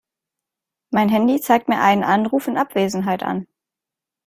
[0.91, 3.45] Mein Handy zeigt mir einen Anruf in Abwesenheit an.